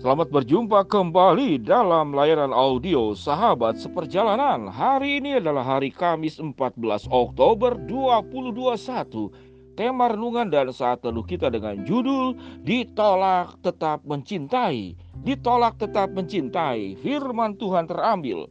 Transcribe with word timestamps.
Selamat 0.00 0.32
berjumpa 0.32 0.88
kembali 0.88 1.60
dalam 1.60 2.16
layanan 2.16 2.56
audio 2.56 3.12
Sahabat 3.12 3.76
Seperjalanan. 3.76 4.72
Hari 4.72 5.20
ini 5.20 5.36
adalah 5.36 5.60
hari 5.76 5.92
Kamis 5.92 6.40
14 6.40 7.04
Oktober 7.12 7.76
2021. 7.84 9.76
Tema 9.76 10.08
renungan 10.08 10.48
dan 10.48 10.72
saat 10.72 11.04
teduh 11.04 11.20
kita 11.20 11.52
dengan 11.52 11.84
judul 11.84 12.32
Ditolak 12.64 13.60
Tetap 13.60 14.00
Mencintai. 14.08 14.96
Ditolak 15.20 15.76
Tetap 15.76 16.16
Mencintai. 16.16 16.96
Firman 17.04 17.60
Tuhan 17.60 17.84
terambil 17.84 18.48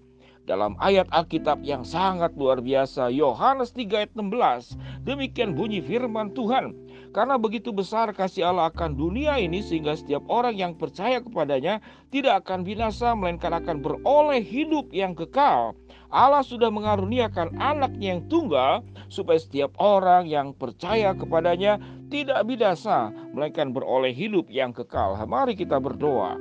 dalam 0.50 0.74
ayat 0.82 1.06
Alkitab 1.14 1.62
yang 1.62 1.86
sangat 1.86 2.34
luar 2.34 2.58
biasa 2.58 3.14
Yohanes 3.14 3.70
3 3.78 4.06
ayat 4.06 4.14
16. 4.18 4.78
Demikian 5.06 5.54
bunyi 5.54 5.82
firman 5.82 6.30
Tuhan. 6.34 6.74
Karena 7.10 7.42
begitu 7.42 7.74
besar 7.74 8.14
kasih 8.14 8.54
Allah 8.54 8.70
akan 8.70 8.94
dunia 8.94 9.42
ini 9.42 9.66
sehingga 9.66 9.98
setiap 9.98 10.22
orang 10.30 10.54
yang 10.54 10.78
percaya 10.78 11.18
kepadanya 11.18 11.82
tidak 12.14 12.46
akan 12.46 12.62
binasa 12.62 13.18
melainkan 13.18 13.50
akan 13.50 13.82
beroleh 13.82 14.46
hidup 14.46 14.94
yang 14.94 15.18
kekal. 15.18 15.74
Allah 16.14 16.46
sudah 16.46 16.70
mengaruniakan 16.70 17.58
anaknya 17.58 18.18
yang 18.18 18.22
tunggal 18.30 18.86
supaya 19.10 19.42
setiap 19.42 19.74
orang 19.82 20.30
yang 20.30 20.54
percaya 20.54 21.18
kepadanya 21.18 21.82
tidak 22.14 22.46
binasa 22.46 23.10
melainkan 23.34 23.74
beroleh 23.74 24.14
hidup 24.14 24.46
yang 24.54 24.70
kekal. 24.70 25.18
Mari 25.26 25.58
kita 25.58 25.82
berdoa. 25.82 26.38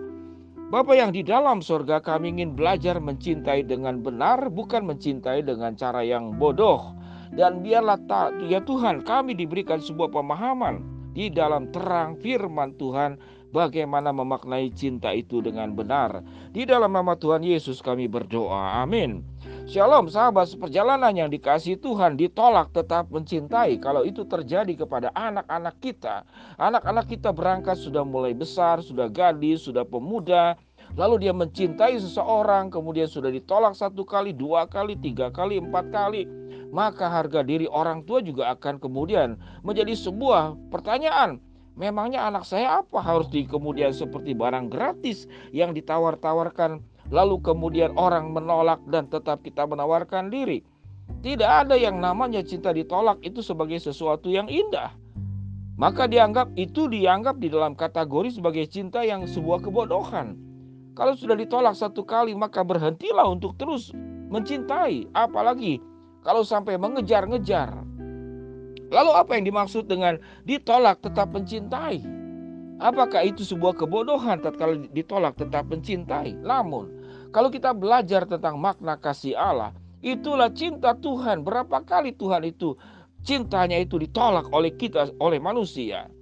Bapak 0.69 1.01
yang 1.01 1.17
di 1.17 1.25
dalam 1.25 1.65
sorga 1.65 1.97
kami 1.97 2.29
ingin 2.37 2.53
belajar 2.53 3.01
mencintai 3.01 3.65
dengan 3.65 4.05
benar 4.05 4.53
bukan 4.53 4.85
mencintai 4.85 5.41
dengan 5.41 5.73
cara 5.81 6.05
yang 6.05 6.37
bodoh 6.37 6.93
dan 7.35 7.61
biarlah 7.61 8.01
ya 8.49 8.63
Tuhan 8.65 9.05
kami 9.05 9.37
diberikan 9.37 9.83
sebuah 9.83 10.13
pemahaman 10.13 10.81
di 11.13 11.29
dalam 11.29 11.69
terang 11.75 12.15
firman 12.23 12.79
Tuhan 12.79 13.19
bagaimana 13.51 14.13
memaknai 14.13 14.69
cinta 14.73 15.13
itu 15.13 15.41
dengan 15.41 15.73
benar. 15.73 16.21
Di 16.53 16.69
dalam 16.69 16.93
nama 16.93 17.17
Tuhan 17.17 17.43
Yesus 17.45 17.81
kami 17.81 18.07
berdoa. 18.07 18.85
Amin. 18.85 19.25
Shalom 19.69 20.09
sahabat 20.09 20.49
seperjalanan 20.49 21.13
yang 21.13 21.29
dikasih 21.29 21.77
Tuhan 21.77 22.17
ditolak 22.17 22.73
tetap 22.73 23.13
mencintai 23.13 23.77
kalau 23.83 24.01
itu 24.01 24.25
terjadi 24.25 24.85
kepada 24.85 25.13
anak-anak 25.13 25.77
kita. 25.81 26.25
Anak-anak 26.57 27.05
kita 27.09 27.37
berangkat 27.37 27.77
sudah 27.77 28.01
mulai 28.01 28.33
besar, 28.33 28.81
sudah 28.81 29.13
gadis, 29.13 29.69
sudah 29.69 29.85
pemuda, 29.85 30.57
lalu 30.97 31.29
dia 31.29 31.37
mencintai 31.37 32.01
seseorang, 32.01 32.73
kemudian 32.73 33.13
sudah 33.13 33.29
ditolak 33.29 33.77
satu 33.77 34.09
kali, 34.09 34.33
dua 34.33 34.65
kali, 34.65 34.97
tiga 34.97 35.29
kali, 35.29 35.61
empat 35.61 35.93
kali 35.93 36.48
maka 36.69 37.09
harga 37.09 37.41
diri 37.41 37.65
orang 37.69 38.05
tua 38.05 38.21
juga 38.21 38.53
akan 38.53 38.81
kemudian 38.81 39.41
menjadi 39.65 39.97
sebuah 39.97 40.57
pertanyaan. 40.69 41.41
Memangnya 41.79 42.27
anak 42.27 42.43
saya 42.43 42.83
apa 42.83 42.99
harus 42.99 43.31
di 43.31 43.47
kemudian 43.47 43.95
seperti 43.95 44.35
barang 44.35 44.67
gratis 44.67 45.31
yang 45.55 45.71
ditawar-tawarkan 45.71 46.83
lalu 47.15 47.39
kemudian 47.41 47.95
orang 47.95 48.35
menolak 48.35 48.83
dan 48.91 49.07
tetap 49.07 49.41
kita 49.47 49.65
menawarkan 49.65 50.29
diri. 50.29 50.67
Tidak 51.25 51.47
ada 51.47 51.79
yang 51.79 52.03
namanya 52.03 52.45
cinta 52.45 52.75
ditolak 52.75 53.17
itu 53.25 53.41
sebagai 53.41 53.81
sesuatu 53.81 54.29
yang 54.29 54.51
indah. 54.51 54.93
Maka 55.79 56.11
dianggap 56.11 56.51
itu 56.59 56.91
dianggap 56.91 57.39
di 57.39 57.49
dalam 57.49 57.79
kategori 57.79 58.35
sebagai 58.35 58.67
cinta 58.67 59.07
yang 59.07 59.25
sebuah 59.25 59.63
kebodohan. 59.63 60.35
Kalau 60.99 61.15
sudah 61.15 61.39
ditolak 61.39 61.79
satu 61.79 62.03
kali 62.03 62.35
maka 62.35 62.67
berhentilah 62.67 63.31
untuk 63.31 63.55
terus 63.55 63.95
mencintai, 64.29 65.07
apalagi 65.15 65.79
kalau 66.29 66.45
sampai 66.45 66.77
mengejar-ngejar. 66.77 67.73
Lalu 68.93 69.13
apa 69.17 69.33
yang 69.41 69.49
dimaksud 69.49 69.89
dengan 69.89 70.21
ditolak 70.45 71.01
tetap 71.01 71.33
mencintai? 71.33 72.05
Apakah 72.85 73.25
itu 73.25 73.49
sebuah 73.49 73.81
kebodohan 73.81 74.45
tatkala 74.45 74.77
ditolak 74.93 75.41
tetap 75.41 75.65
mencintai? 75.73 76.37
Namun, 76.45 76.93
kalau 77.33 77.49
kita 77.49 77.73
belajar 77.73 78.29
tentang 78.29 78.61
makna 78.61 79.01
kasih 79.01 79.41
Allah, 79.41 79.73
itulah 80.05 80.53
cinta 80.53 80.93
Tuhan. 81.01 81.49
Berapa 81.49 81.81
kali 81.81 82.13
Tuhan 82.13 82.45
itu 82.45 82.77
cintanya 83.25 83.81
itu 83.81 83.97
ditolak 83.97 84.53
oleh 84.53 84.77
kita, 84.77 85.09
oleh 85.25 85.41
manusia. 85.41 86.13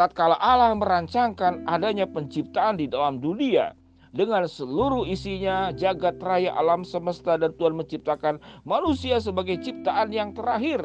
Tatkala 0.00 0.40
Allah 0.40 0.72
merancangkan 0.72 1.68
adanya 1.68 2.08
penciptaan 2.08 2.80
di 2.80 2.88
dalam 2.88 3.20
dunia, 3.20 3.76
dengan 4.12 4.44
seluruh 4.44 5.08
isinya 5.08 5.72
jagat 5.72 6.20
raya 6.20 6.52
alam 6.52 6.84
semesta 6.84 7.40
dan 7.40 7.56
Tuhan 7.56 7.72
menciptakan 7.76 8.36
manusia 8.68 9.16
sebagai 9.18 9.56
ciptaan 9.58 10.12
yang 10.12 10.36
terakhir. 10.36 10.84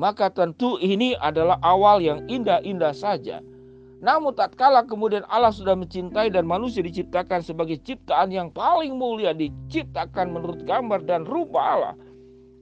Maka 0.00 0.32
tentu 0.32 0.80
ini 0.80 1.12
adalah 1.20 1.60
awal 1.60 2.00
yang 2.00 2.24
indah-indah 2.28 2.96
saja. 2.96 3.44
Namun 4.00 4.32
tatkala 4.32 4.88
kemudian 4.88 5.28
Allah 5.28 5.52
sudah 5.52 5.76
mencintai 5.76 6.32
dan 6.32 6.48
manusia 6.48 6.80
diciptakan 6.80 7.44
sebagai 7.44 7.76
ciptaan 7.84 8.32
yang 8.32 8.48
paling 8.48 8.96
mulia 8.96 9.36
diciptakan 9.36 10.32
menurut 10.32 10.64
gambar 10.64 11.04
dan 11.04 11.28
rupa 11.28 11.60
Allah. 11.60 11.94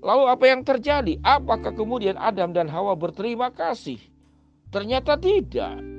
Lalu 0.02 0.24
apa 0.30 0.44
yang 0.46 0.62
terjadi? 0.66 1.18
Apakah 1.22 1.74
kemudian 1.74 2.18
Adam 2.18 2.54
dan 2.54 2.66
Hawa 2.70 2.98
berterima 2.98 3.50
kasih? 3.54 3.98
Ternyata 4.70 5.18
tidak. 5.18 5.97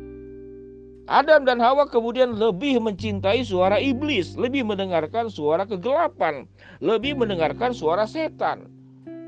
Adam 1.10 1.42
dan 1.42 1.58
Hawa 1.58 1.90
kemudian 1.90 2.38
lebih 2.38 2.78
mencintai 2.78 3.42
suara 3.42 3.82
iblis, 3.82 4.38
lebih 4.38 4.62
mendengarkan 4.62 5.26
suara 5.26 5.66
kegelapan, 5.66 6.46
lebih 6.86 7.18
mendengarkan 7.18 7.74
suara 7.74 8.06
setan. 8.06 8.70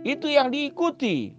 Itu 0.06 0.30
yang 0.30 0.54
diikuti. 0.54 1.34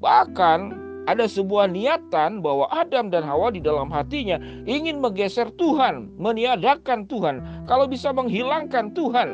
Bahkan 0.00 0.60
ada 1.04 1.28
sebuah 1.28 1.68
niatan 1.68 2.40
bahwa 2.40 2.72
Adam 2.72 3.12
dan 3.12 3.20
Hawa 3.20 3.52
di 3.52 3.60
dalam 3.60 3.92
hatinya 3.92 4.40
ingin 4.64 4.96
menggeser 4.96 5.52
Tuhan, 5.60 6.08
meniadakan 6.16 7.04
Tuhan, 7.04 7.68
kalau 7.68 7.84
bisa 7.84 8.16
menghilangkan 8.16 8.96
Tuhan. 8.96 9.28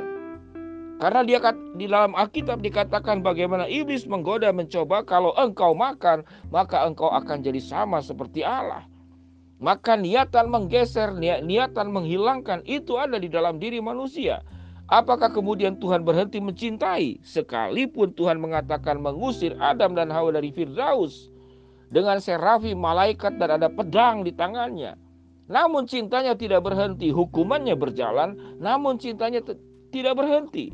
Karena 0.99 1.23
dia 1.23 1.39
di 1.79 1.87
dalam 1.87 2.19
Alkitab 2.19 2.67
dikatakan 2.67 3.23
bagaimana 3.23 3.71
iblis 3.71 4.11
menggoda 4.11 4.51
mencoba 4.51 5.07
kalau 5.07 5.31
engkau 5.39 5.71
makan, 5.71 6.27
maka 6.51 6.83
engkau 6.83 7.15
akan 7.15 7.47
jadi 7.47 7.63
sama 7.63 8.03
seperti 8.03 8.43
Allah. 8.43 8.91
Maka 9.57 9.97
niatan 9.97 10.53
menggeser, 10.53 11.17
niatan 11.17 11.89
menghilangkan 11.89 12.61
itu 12.69 13.01
ada 13.01 13.17
di 13.17 13.33
dalam 13.33 13.57
diri 13.57 13.81
manusia. 13.81 14.45
Apakah 14.87 15.33
kemudian 15.33 15.81
Tuhan 15.83 16.07
berhenti 16.07 16.39
mencintai? 16.39 17.19
Sekalipun 17.25 18.15
Tuhan 18.15 18.39
mengatakan 18.39 19.03
mengusir 19.03 19.57
Adam 19.59 19.97
dan 19.99 20.13
Hawa 20.13 20.37
dari 20.39 20.55
Firdaus 20.55 21.33
dengan 21.91 22.23
serafi 22.23 22.77
malaikat 22.77 23.41
dan 23.41 23.59
ada 23.59 23.67
pedang 23.67 24.23
di 24.23 24.31
tangannya. 24.31 24.95
Namun 25.51 25.91
cintanya 25.91 26.39
tidak 26.39 26.63
berhenti, 26.63 27.11
hukumannya 27.11 27.75
berjalan, 27.75 28.39
namun 28.63 29.01
cintanya 29.01 29.43
tidak 29.91 30.15
berhenti. 30.15 30.71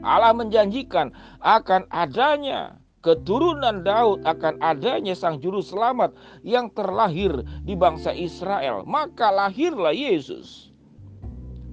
Allah 0.00 0.32
menjanjikan 0.32 1.12
akan 1.44 1.84
adanya 1.90 2.77
keturunan 3.02 3.86
Daud 3.86 4.26
akan 4.26 4.58
adanya 4.58 5.14
sang 5.14 5.38
juru 5.38 5.62
selamat 5.62 6.14
yang 6.42 6.70
terlahir 6.74 7.42
di 7.62 7.78
bangsa 7.78 8.10
Israel. 8.10 8.82
Maka 8.86 9.30
lahirlah 9.30 9.94
Yesus. 9.94 10.68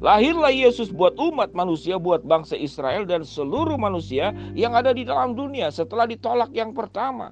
Lahirlah 0.03 0.51
Yesus 0.51 0.91
buat 0.91 1.15
umat 1.15 1.55
manusia, 1.55 1.95
buat 1.95 2.21
bangsa 2.27 2.59
Israel 2.59 3.07
dan 3.07 3.23
seluruh 3.23 3.79
manusia 3.79 4.35
yang 4.51 4.75
ada 4.75 4.91
di 4.91 5.07
dalam 5.07 5.33
dunia 5.33 5.71
setelah 5.71 6.03
ditolak 6.03 6.51
yang 6.51 6.75
pertama. 6.75 7.31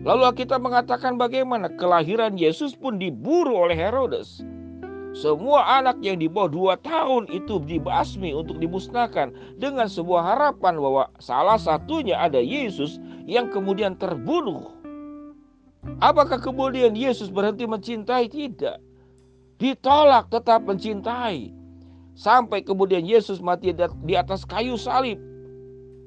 Lalu 0.00 0.32
kita 0.32 0.56
mengatakan 0.56 1.20
bagaimana 1.20 1.68
kelahiran 1.76 2.40
Yesus 2.40 2.72
pun 2.72 2.96
diburu 2.96 3.68
oleh 3.68 3.76
Herodes. 3.76 4.40
Semua 5.10 5.82
anak 5.82 5.98
yang 6.06 6.22
di 6.22 6.30
bawah 6.30 6.48
dua 6.48 6.74
tahun 6.80 7.26
itu 7.34 7.58
dibasmi 7.66 8.30
untuk 8.30 8.62
dimusnahkan 8.62 9.34
dengan 9.58 9.90
sebuah 9.90 10.22
harapan 10.22 10.78
bahwa 10.78 11.04
salah 11.18 11.58
satunya 11.58 12.14
ada 12.14 12.38
Yesus 12.38 13.02
yang 13.30 13.46
kemudian 13.54 13.94
terbunuh. 13.94 14.74
Apakah 16.02 16.42
kemudian 16.42 16.98
Yesus 16.98 17.30
berhenti 17.30 17.62
mencintai? 17.64 18.26
Tidak. 18.26 18.82
Ditolak 19.62 20.26
tetap 20.34 20.66
mencintai. 20.66 21.54
Sampai 22.18 22.66
kemudian 22.66 23.06
Yesus 23.06 23.38
mati 23.38 23.70
di 24.02 24.14
atas 24.18 24.42
kayu 24.42 24.74
salib. 24.74 25.22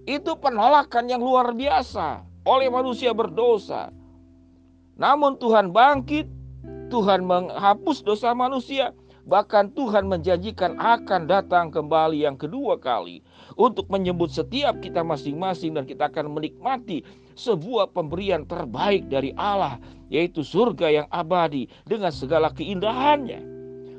Itu 0.03 0.35
penolakan 0.35 1.07
yang 1.07 1.23
luar 1.23 1.55
biasa 1.55 2.27
oleh 2.43 2.67
manusia 2.67 3.15
berdosa. 3.15 3.87
Namun 4.99 5.39
Tuhan 5.39 5.71
bangkit 5.71 6.27
Tuhan 6.93 7.25
menghapus 7.25 8.05
dosa 8.05 8.37
manusia, 8.37 8.93
bahkan 9.23 9.71
Tuhan 9.71 10.07
menjanjikan 10.11 10.75
akan 10.75 11.31
datang 11.31 11.71
kembali 11.71 12.27
yang 12.27 12.35
kedua 12.35 12.75
kali 12.75 13.23
untuk 13.55 13.87
menyebut 13.87 14.31
setiap 14.31 14.79
kita 14.83 14.99
masing-masing 15.03 15.79
dan 15.79 15.87
kita 15.87 16.11
akan 16.11 16.35
menikmati 16.35 17.07
sebuah 17.39 17.95
pemberian 17.95 18.43
terbaik 18.43 19.07
dari 19.07 19.31
Allah 19.39 19.79
yaitu 20.11 20.43
surga 20.45 21.03
yang 21.03 21.07
abadi 21.09 21.71
dengan 21.87 22.11
segala 22.13 22.51
keindahannya. 22.53 23.53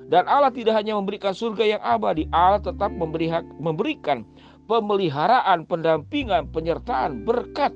Dan 0.04 0.28
Allah 0.28 0.52
tidak 0.52 0.76
hanya 0.76 1.00
memberikan 1.00 1.32
surga 1.32 1.64
yang 1.64 1.82
abadi, 1.82 2.28
Allah 2.28 2.60
tetap 2.60 2.92
memberikan 2.92 4.22
pemeliharaan, 4.68 5.64
pendampingan, 5.64 6.52
penyertaan, 6.52 7.24
berkat 7.24 7.72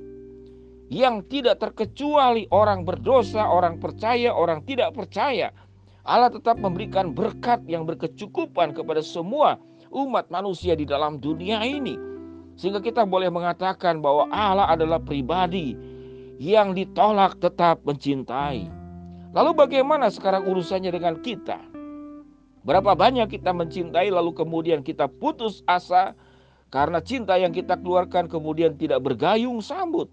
yang 0.93 1.25
tidak 1.29 1.61
terkecuali 1.61 2.49
orang 2.53 2.85
berdosa, 2.85 3.44
orang 3.49 3.81
percaya, 3.81 4.33
orang 4.33 4.65
tidak 4.65 4.93
percaya. 4.97 5.53
Allah 6.08 6.32
tetap 6.32 6.56
memberikan 6.56 7.12
berkat 7.12 7.60
yang 7.69 7.84
berkecukupan 7.84 8.72
kepada 8.72 9.05
semua 9.05 9.60
umat 9.93 10.32
manusia 10.32 10.72
di 10.72 10.88
dalam 10.88 11.20
dunia 11.20 11.60
ini. 11.60 12.00
Sehingga 12.56 12.81
kita 12.81 13.05
boleh 13.05 13.28
mengatakan 13.28 14.00
bahwa 14.00 14.25
Allah 14.32 14.72
adalah 14.72 14.96
pribadi 15.05 15.76
yang 16.40 16.72
ditolak 16.72 17.37
tetap 17.44 17.84
mencintai. 17.84 18.72
Lalu 19.37 19.50
bagaimana 19.52 20.08
sekarang 20.08 20.49
urusannya 20.49 20.88
dengan 20.88 21.20
kita? 21.20 21.60
Berapa 22.64 22.96
banyak 22.96 23.28
kita 23.28 23.52
mencintai 23.52 24.08
lalu 24.08 24.32
kemudian 24.32 24.81
kita 24.81 25.12
putus 25.12 25.60
asa 25.69 26.16
karena 26.72 27.05
cinta 27.05 27.37
yang 27.37 27.52
kita 27.52 27.76
keluarkan 27.76 28.32
kemudian 28.32 28.81
tidak 28.81 29.05
bergayung 29.05 29.60
sambut. 29.60 30.08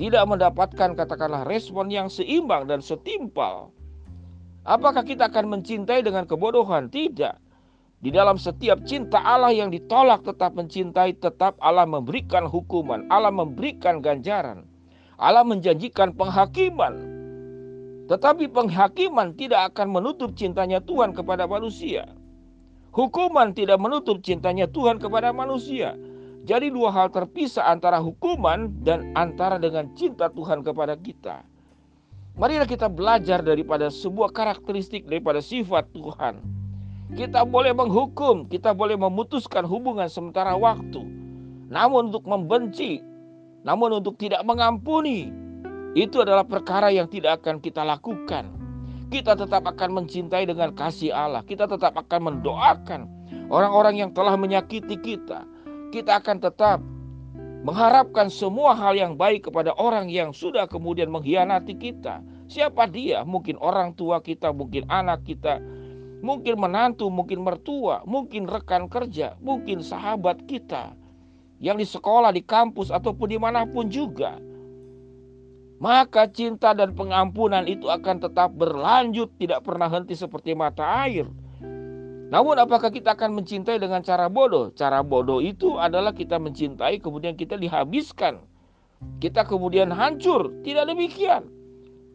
Tidak 0.00 0.24
mendapatkan 0.24 0.96
katakanlah 0.96 1.44
respon 1.44 1.92
yang 1.92 2.08
seimbang 2.08 2.64
dan 2.64 2.80
setimpal. 2.80 3.76
Apakah 4.68 5.00
kita 5.00 5.32
akan 5.32 5.56
mencintai 5.56 6.04
dengan 6.04 6.28
kebodohan? 6.28 6.92
Tidak. 6.92 7.40
Di 8.04 8.12
dalam 8.12 8.36
setiap 8.36 8.84
cinta 8.84 9.16
Allah 9.16 9.48
yang 9.48 9.72
ditolak 9.72 10.28
tetap 10.28 10.52
mencintai, 10.52 11.16
tetap 11.16 11.56
Allah 11.64 11.88
memberikan 11.88 12.44
hukuman, 12.44 13.08
Allah 13.08 13.32
memberikan 13.32 14.04
ganjaran, 14.04 14.68
Allah 15.16 15.40
menjanjikan 15.40 16.12
penghakiman. 16.12 17.00
Tetapi 18.12 18.52
penghakiman 18.52 19.32
tidak 19.40 19.72
akan 19.72 19.88
menutup 19.88 20.36
cintanya 20.36 20.84
Tuhan 20.84 21.16
kepada 21.16 21.48
manusia. 21.48 22.04
Hukuman 22.92 23.56
tidak 23.56 23.80
menutup 23.80 24.20
cintanya 24.20 24.68
Tuhan 24.68 25.00
kepada 25.00 25.32
manusia. 25.32 25.96
Jadi 26.44 26.68
dua 26.68 26.92
hal 26.92 27.08
terpisah 27.08 27.72
antara 27.72 28.04
hukuman 28.04 28.68
dan 28.84 29.16
antara 29.16 29.56
dengan 29.56 29.88
cinta 29.96 30.28
Tuhan 30.28 30.60
kepada 30.60 30.92
kita. 30.92 31.40
Marilah 32.38 32.70
kita 32.70 32.86
belajar 32.86 33.42
daripada 33.42 33.90
sebuah 33.90 34.30
karakteristik 34.30 35.10
daripada 35.10 35.42
sifat 35.42 35.90
Tuhan. 35.90 36.38
Kita 37.18 37.42
boleh 37.42 37.74
menghukum, 37.74 38.46
kita 38.46 38.70
boleh 38.70 38.94
memutuskan 38.94 39.66
hubungan 39.66 40.06
sementara 40.06 40.54
waktu. 40.54 41.02
Namun 41.66 42.14
untuk 42.14 42.22
membenci, 42.30 43.02
namun 43.66 43.98
untuk 43.98 44.14
tidak 44.22 44.46
mengampuni, 44.46 45.34
itu 45.98 46.22
adalah 46.22 46.46
perkara 46.46 46.94
yang 46.94 47.10
tidak 47.10 47.42
akan 47.42 47.58
kita 47.58 47.82
lakukan. 47.82 48.54
Kita 49.10 49.34
tetap 49.34 49.66
akan 49.66 49.98
mencintai 49.98 50.46
dengan 50.46 50.70
kasih 50.78 51.10
Allah. 51.10 51.42
Kita 51.42 51.66
tetap 51.66 51.98
akan 51.98 52.20
mendoakan 52.22 53.00
orang-orang 53.50 53.98
yang 53.98 54.10
telah 54.14 54.38
menyakiti 54.38 54.94
kita. 54.94 55.42
Kita 55.90 56.22
akan 56.22 56.38
tetap 56.38 56.78
mengharapkan 57.64 58.30
semua 58.30 58.76
hal 58.76 58.94
yang 58.94 59.18
baik 59.18 59.50
kepada 59.50 59.74
orang 59.74 60.06
yang 60.06 60.30
sudah 60.30 60.68
kemudian 60.70 61.10
mengkhianati 61.10 61.74
kita. 61.74 62.22
Siapa 62.48 62.88
dia? 62.88 63.28
Mungkin 63.28 63.60
orang 63.60 63.92
tua 63.92 64.24
kita, 64.24 64.56
mungkin 64.56 64.88
anak 64.88 65.28
kita, 65.28 65.60
mungkin 66.24 66.56
menantu, 66.56 67.12
mungkin 67.12 67.44
mertua, 67.44 68.00
mungkin 68.08 68.48
rekan 68.48 68.88
kerja, 68.88 69.36
mungkin 69.44 69.84
sahabat 69.84 70.48
kita 70.48 70.96
yang 71.60 71.76
di 71.76 71.84
sekolah, 71.84 72.32
di 72.32 72.40
kampus, 72.40 72.88
ataupun 72.88 73.28
di 73.28 73.38
mana 73.38 73.68
pun 73.68 73.92
juga. 73.92 74.40
Maka 75.78 76.26
cinta 76.26 76.74
dan 76.74 76.96
pengampunan 76.96 77.62
itu 77.68 77.86
akan 77.86 78.18
tetap 78.18 78.50
berlanjut, 78.56 79.30
tidak 79.38 79.62
pernah 79.62 79.86
henti 79.86 80.16
seperti 80.16 80.56
mata 80.56 81.06
air. 81.06 81.28
Namun 82.28 82.60
apakah 82.60 82.92
kita 82.92 83.14
akan 83.14 83.40
mencintai 83.40 83.78
dengan 83.78 84.00
cara 84.04 84.26
bodoh? 84.28 84.72
Cara 84.74 85.00
bodoh 85.00 85.40
itu 85.40 85.78
adalah 85.80 86.12
kita 86.12 86.36
mencintai 86.36 87.00
kemudian 87.00 87.38
kita 87.38 87.56
dihabiskan. 87.56 88.42
Kita 89.22 89.46
kemudian 89.46 89.88
hancur. 89.94 90.50
Tidak 90.60 90.84
demikian. 90.84 91.57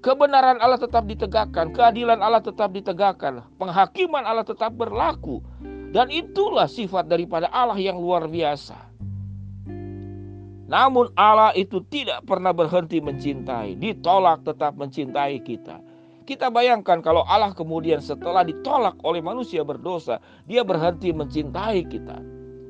Kebenaran 0.03 0.59
Allah 0.59 0.75
tetap 0.75 1.07
ditegakkan, 1.07 1.71
keadilan 1.71 2.19
Allah 2.19 2.43
tetap 2.43 2.75
ditegakkan, 2.75 3.39
penghakiman 3.55 4.27
Allah 4.27 4.43
tetap 4.43 4.75
berlaku. 4.75 5.39
Dan 5.95 6.11
itulah 6.11 6.67
sifat 6.67 7.07
daripada 7.07 7.47
Allah 7.47 7.79
yang 7.79 7.95
luar 7.95 8.27
biasa. 8.27 8.75
Namun 10.67 11.07
Allah 11.15 11.55
itu 11.55 11.79
tidak 11.87 12.19
pernah 12.27 12.51
berhenti 12.51 12.99
mencintai, 12.99 13.79
ditolak 13.79 14.43
tetap 14.43 14.75
mencintai 14.75 15.39
kita. 15.39 15.79
Kita 16.27 16.51
bayangkan 16.51 16.99
kalau 16.99 17.23
Allah 17.23 17.55
kemudian 17.55 18.03
setelah 18.03 18.43
ditolak 18.43 18.99
oleh 19.07 19.23
manusia 19.23 19.63
berdosa, 19.63 20.19
dia 20.43 20.67
berhenti 20.67 21.15
mencintai 21.15 21.79
kita. 21.87 22.19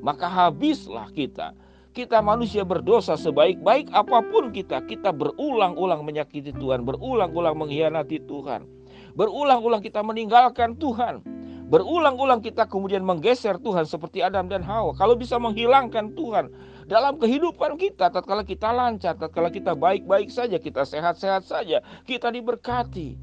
Maka 0.06 0.30
habislah 0.30 1.10
kita. 1.10 1.58
Kita 1.94 2.26
manusia 2.26 2.66
berdosa 2.66 3.14
sebaik-baik 3.14 3.94
apa 3.94 4.26
pun 4.26 4.50
kita, 4.50 4.82
kita 4.90 5.14
berulang-ulang 5.14 6.02
menyakiti 6.02 6.50
Tuhan, 6.58 6.90
berulang-ulang 6.90 7.54
mengkhianati 7.54 8.18
Tuhan. 8.26 8.66
Berulang-ulang 9.14 9.78
kita 9.78 10.02
meninggalkan 10.02 10.74
Tuhan. 10.82 11.22
Berulang-ulang 11.70 12.42
kita 12.42 12.66
kemudian 12.66 13.06
menggeser 13.06 13.62
Tuhan 13.62 13.86
seperti 13.86 14.26
Adam 14.26 14.50
dan 14.50 14.66
Hawa. 14.66 14.98
Kalau 14.98 15.14
bisa 15.14 15.38
menghilangkan 15.38 16.18
Tuhan 16.18 16.50
dalam 16.90 17.22
kehidupan 17.22 17.78
kita, 17.78 18.10
tatkala 18.10 18.42
kita 18.42 18.74
lancar, 18.74 19.14
tatkala 19.14 19.54
kita 19.54 19.78
baik-baik 19.78 20.34
saja, 20.34 20.58
kita 20.58 20.90
sehat-sehat 20.90 21.46
saja, 21.46 21.86
kita 22.10 22.34
diberkati. 22.34 23.22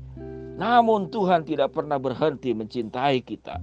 Namun 0.63 1.11
Tuhan 1.11 1.43
tidak 1.43 1.75
pernah 1.75 1.99
berhenti 1.99 2.55
mencintai 2.55 3.19
kita. 3.19 3.59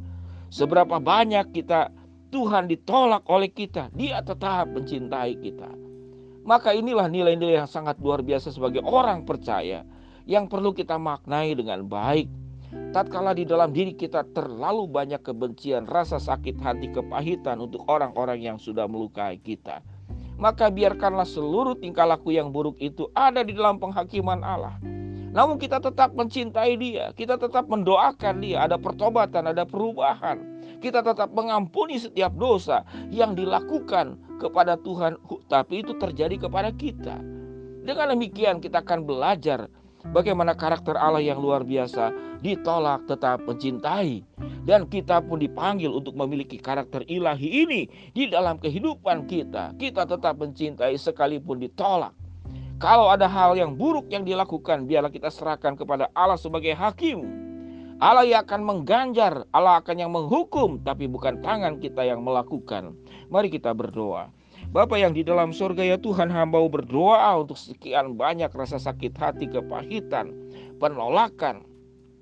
Seberapa 0.51 0.99
banyak 0.99 1.51
kita 1.55 1.95
Tuhan 2.27 2.67
ditolak 2.67 3.23
oleh 3.31 3.47
kita, 3.47 3.87
Dia 3.95 4.19
tetap 4.19 4.67
mencintai 4.67 5.39
kita. 5.39 5.71
Maka 6.47 6.71
inilah 6.71 7.11
nilai-nilai 7.11 7.59
yang 7.63 7.67
sangat 7.67 7.99
luar 7.99 8.23
biasa 8.23 8.55
sebagai 8.55 8.79
orang 8.83 9.27
percaya 9.27 9.83
yang 10.23 10.47
perlu 10.47 10.71
kita 10.71 10.95
maknai 10.95 11.55
dengan 11.55 11.83
baik. 11.87 12.27
Tatkala 12.91 13.31
di 13.31 13.47
dalam 13.47 13.71
diri 13.71 13.95
kita 13.95 14.27
terlalu 14.35 14.87
banyak 14.91 15.23
kebencian, 15.23 15.87
rasa 15.87 16.19
sakit 16.19 16.59
hati, 16.59 16.91
kepahitan 16.91 17.63
untuk 17.63 17.83
orang-orang 17.87 18.43
yang 18.43 18.57
sudah 18.59 18.87
melukai 18.87 19.39
kita. 19.39 19.79
Maka 20.35 20.67
biarkanlah 20.67 21.27
seluruh 21.27 21.79
tingkah 21.79 22.07
laku 22.07 22.35
yang 22.35 22.51
buruk 22.51 22.79
itu 22.79 23.07
ada 23.15 23.43
di 23.43 23.55
dalam 23.55 23.79
penghakiman 23.79 24.43
Allah 24.43 24.75
namun 25.37 25.61
kita 25.61 25.77
tetap 25.77 26.17
mencintai 26.17 26.73
dia, 26.81 27.13
kita 27.13 27.37
tetap 27.37 27.69
mendoakan 27.69 28.41
dia, 28.41 28.65
ada 28.65 28.73
pertobatan, 28.73 29.45
ada 29.45 29.69
perubahan. 29.69 30.41
Kita 30.81 31.05
tetap 31.05 31.29
mengampuni 31.29 32.01
setiap 32.01 32.33
dosa 32.33 32.81
yang 33.13 33.37
dilakukan 33.37 34.17
kepada 34.41 34.81
Tuhan, 34.81 35.21
tapi 35.45 35.85
itu 35.85 35.93
terjadi 35.93 36.49
kepada 36.49 36.73
kita. 36.73 37.21
Dengan 37.85 38.17
demikian 38.17 38.57
kita 38.57 38.81
akan 38.81 39.05
belajar 39.05 39.69
bagaimana 40.09 40.57
karakter 40.57 40.97
Allah 40.97 41.21
yang 41.21 41.37
luar 41.37 41.61
biasa 41.61 42.09
ditolak 42.41 43.05
tetap 43.05 43.37
mencintai 43.45 44.25
dan 44.65 44.89
kita 44.89 45.21
pun 45.21 45.37
dipanggil 45.37 45.93
untuk 45.93 46.17
memiliki 46.17 46.57
karakter 46.57 47.05
ilahi 47.05 47.63
ini 47.63 47.81
di 48.11 48.25
dalam 48.25 48.57
kehidupan 48.57 49.29
kita. 49.29 49.77
Kita 49.77 50.09
tetap 50.09 50.41
mencintai 50.41 50.97
sekalipun 50.97 51.61
ditolak. 51.61 52.26
Kalau 52.77 53.09
ada 53.09 53.25
hal 53.25 53.57
yang 53.57 53.73
buruk 53.73 54.05
yang 54.13 54.21
dilakukan, 54.21 54.85
biarlah 54.85 55.09
kita 55.09 55.33
serahkan 55.33 55.73
kepada 55.73 56.13
Allah 56.13 56.37
sebagai 56.37 56.77
hakim. 56.77 57.25
Allah 57.97 58.21
yang 58.21 58.45
akan 58.45 58.61
mengganjar, 58.61 59.49
Allah 59.49 59.81
akan 59.81 59.97
yang 59.97 60.13
menghukum, 60.13 60.77
tapi 60.85 61.09
bukan 61.09 61.41
tangan 61.41 61.81
kita 61.81 62.05
yang 62.05 62.21
melakukan. 62.21 62.93
Mari 63.33 63.49
kita 63.49 63.73
berdoa. 63.73 64.29
Bapak 64.69 65.01
yang 65.01 65.17
di 65.17 65.25
dalam 65.25 65.57
surga 65.57 65.81
ya 65.81 65.97
Tuhan 65.97 66.29
hamba 66.29 66.61
berdoa 66.69 67.41
untuk 67.41 67.57
sekian 67.57 68.13
banyak 68.13 68.53
rasa 68.53 68.77
sakit 68.77 69.17
hati, 69.17 69.49
kepahitan, 69.49 70.37
penolakan, 70.77 71.65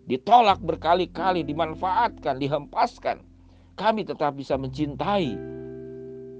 ditolak 0.08 0.64
berkali-kali, 0.64 1.44
dimanfaatkan, 1.44 2.40
dihempaskan. 2.40 3.20
Kami 3.76 4.08
tetap 4.08 4.40
bisa 4.40 4.56
mencintai, 4.56 5.36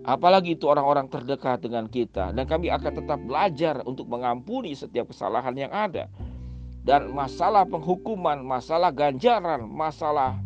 Apalagi 0.06 0.54
itu 0.54 0.70
orang-orang 0.70 1.10
terdekat 1.10 1.66
dengan 1.66 1.90
kita 1.90 2.30
dan 2.30 2.46
kami 2.46 2.70
akan 2.70 2.94
tetap 3.02 3.20
belajar 3.26 3.82
untuk 3.90 4.06
mengampuni 4.06 4.78
setiap 4.78 5.10
kesalahan 5.10 5.58
yang 5.58 5.74
ada. 5.74 6.06
Dan 6.86 7.10
masalah 7.18 7.66
penghukuman, 7.66 8.46
masalah 8.46 8.94
ganjaran, 8.94 9.66
masalah 9.66 10.38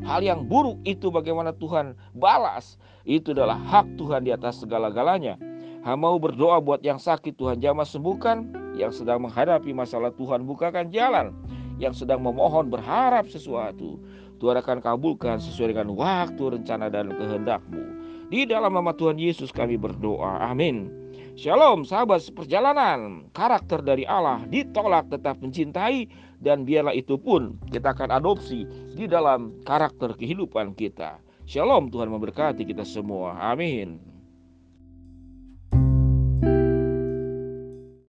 hal 0.00 0.24
yang 0.24 0.48
buruk 0.48 0.80
itu 0.88 1.12
bagaimana 1.12 1.52
Tuhan 1.52 1.92
balas, 2.16 2.80
itu 3.04 3.36
adalah 3.36 3.60
hak 3.60 4.00
Tuhan 4.00 4.24
di 4.24 4.32
atas 4.32 4.64
segala-galanya. 4.64 5.36
Hamba 5.84 6.14
mau 6.14 6.16
berdoa 6.16 6.62
buat 6.64 6.80
yang 6.80 6.96
sakit 6.96 7.36
Tuhan 7.36 7.60
jamah 7.60 7.84
sembuhkan, 7.84 8.48
yang 8.80 8.94
sedang 8.94 9.20
menghadapi 9.28 9.76
masalah 9.76 10.14
Tuhan 10.16 10.48
bukakan 10.48 10.88
jalan, 10.88 11.36
yang 11.76 11.92
sedang 11.92 12.24
memohon 12.24 12.72
berharap 12.72 13.28
sesuatu. 13.28 14.00
Tuhan 14.40 14.56
akan 14.58 14.78
kabulkan 14.80 15.42
sesuai 15.42 15.76
dengan 15.76 15.92
waktu, 15.92 16.58
rencana, 16.58 16.88
dan 16.88 17.12
kehendakmu. 17.12 18.01
Di 18.32 18.48
dalam 18.48 18.72
nama 18.72 18.96
Tuhan 18.96 19.20
Yesus 19.20 19.52
kami 19.52 19.76
berdoa. 19.76 20.40
Amin. 20.40 20.88
Shalom 21.36 21.84
sahabat 21.84 22.24
seperjalanan. 22.24 23.28
Karakter 23.36 23.84
dari 23.84 24.08
Allah 24.08 24.40
ditolak 24.48 25.12
tetap 25.12 25.36
mencintai 25.44 26.08
dan 26.40 26.64
biarlah 26.64 26.96
itu 26.96 27.20
pun 27.20 27.60
kita 27.68 27.92
akan 27.92 28.08
adopsi 28.08 28.64
di 28.96 29.04
dalam 29.04 29.52
karakter 29.68 30.16
kehidupan 30.16 30.72
kita. 30.72 31.20
Shalom 31.44 31.92
Tuhan 31.92 32.08
memberkati 32.08 32.64
kita 32.64 32.88
semua. 32.88 33.36
Amin. 33.36 34.00